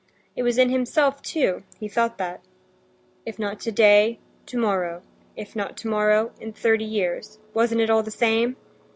It 0.35 0.41
was 0.41 0.57
in 0.57 0.69
himself 0.71 1.21
too, 1.21 1.61
he 1.79 1.87
felt 1.87 2.17
that. 2.17 2.41
If 3.23 3.37
not 3.37 3.59
today, 3.59 4.17
tomorrow, 4.47 5.03
if 5.35 5.55
not 5.55 5.77
tomorrow, 5.77 6.31
in 6.39 6.53
thirty 6.53 6.85
years, 6.85 7.37
wasn't 7.53 7.81
it 7.81 7.91
all 7.91 8.01
the 8.01 8.09
same! 8.09 8.55